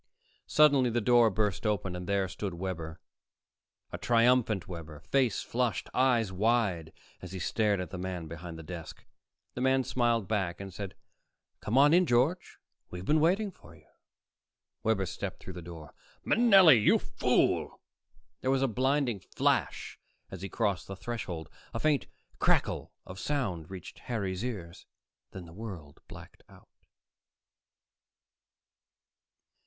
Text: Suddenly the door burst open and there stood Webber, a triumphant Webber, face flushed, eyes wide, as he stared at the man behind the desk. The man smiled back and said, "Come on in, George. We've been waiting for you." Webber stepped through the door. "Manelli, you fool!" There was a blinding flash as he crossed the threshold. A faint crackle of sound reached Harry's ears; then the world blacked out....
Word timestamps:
Suddenly 0.47 0.89
the 0.89 0.99
door 0.99 1.29
burst 1.29 1.63
open 1.63 1.95
and 1.95 2.07
there 2.09 2.27
stood 2.27 2.55
Webber, 2.55 2.99
a 3.91 3.99
triumphant 3.99 4.67
Webber, 4.67 5.01
face 5.01 5.43
flushed, 5.43 5.91
eyes 5.93 6.31
wide, 6.31 6.91
as 7.21 7.33
he 7.33 7.37
stared 7.37 7.79
at 7.79 7.91
the 7.91 7.99
man 7.99 8.25
behind 8.25 8.57
the 8.57 8.63
desk. 8.63 9.05
The 9.53 9.61
man 9.61 9.83
smiled 9.83 10.27
back 10.27 10.59
and 10.59 10.73
said, 10.73 10.95
"Come 11.59 11.77
on 11.77 11.93
in, 11.93 12.07
George. 12.07 12.57
We've 12.89 13.05
been 13.05 13.19
waiting 13.19 13.51
for 13.51 13.75
you." 13.75 13.85
Webber 14.81 15.05
stepped 15.05 15.39
through 15.39 15.53
the 15.53 15.61
door. 15.61 15.93
"Manelli, 16.25 16.79
you 16.81 16.97
fool!" 16.97 17.79
There 18.39 18.49
was 18.49 18.63
a 18.63 18.67
blinding 18.67 19.19
flash 19.19 19.99
as 20.31 20.41
he 20.41 20.49
crossed 20.49 20.87
the 20.87 20.95
threshold. 20.95 21.47
A 21.75 21.79
faint 21.79 22.07
crackle 22.39 22.91
of 23.05 23.19
sound 23.19 23.69
reached 23.69 23.99
Harry's 23.99 24.43
ears; 24.43 24.87
then 25.29 25.45
the 25.45 25.53
world 25.53 26.01
blacked 26.07 26.41
out.... 26.49 26.69